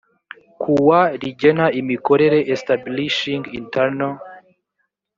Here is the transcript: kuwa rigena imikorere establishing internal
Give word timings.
kuwa 0.61 0.99
rigena 1.21 1.65
imikorere 1.79 2.39
establishing 2.55 3.43
internal 3.61 4.15